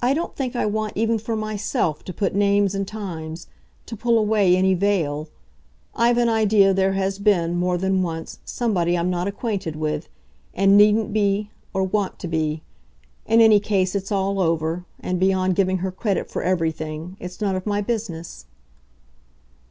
"I 0.00 0.14
don't 0.14 0.34
think 0.34 0.56
I 0.56 0.64
want 0.64 0.94
even 0.96 1.18
for 1.18 1.36
myself 1.36 2.02
to 2.04 2.12
put 2.14 2.34
names 2.34 2.74
and 2.74 2.88
times, 2.88 3.48
to 3.84 3.94
pull 3.94 4.18
away 4.18 4.56
any 4.56 4.72
veil. 4.72 5.28
I've 5.94 6.16
an 6.16 6.30
idea 6.30 6.72
there 6.72 6.94
has 6.94 7.18
been, 7.18 7.54
more 7.54 7.76
than 7.76 8.02
once, 8.02 8.38
somebody 8.46 8.96
I'm 8.96 9.10
not 9.10 9.28
acquainted 9.28 9.76
with 9.76 10.08
and 10.54 10.74
needn't 10.74 11.12
be 11.12 11.50
or 11.74 11.82
want 11.84 12.18
to 12.20 12.28
be. 12.28 12.62
In 13.26 13.42
any 13.42 13.60
case 13.60 13.94
it's 13.94 14.10
all 14.10 14.40
over, 14.40 14.86
and, 15.00 15.20
beyond 15.20 15.54
giving 15.54 15.76
her 15.84 15.92
credit 15.92 16.30
for 16.30 16.42
everything, 16.42 17.18
it's 17.20 17.42
none 17.42 17.54
of 17.56 17.66
my 17.66 17.82
business." 17.82 18.46